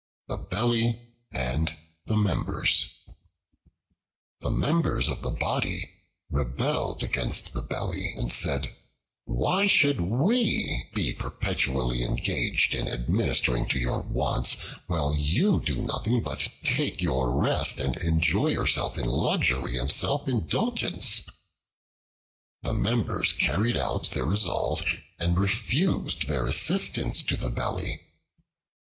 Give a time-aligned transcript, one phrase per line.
[0.27, 2.89] The Belly and the Members
[4.39, 5.91] THE MEMBERS of the Body
[6.31, 8.75] rebelled against the Belly, and said,
[9.25, 16.23] "Why should we be perpetually engaged in administering to your wants, while you do nothing
[16.23, 21.27] but take your rest, and enjoy yourself in luxury and self indulgence?"
[22.63, 24.81] The Members carried out their resolve
[25.19, 28.01] and refused their assistance to the Belly.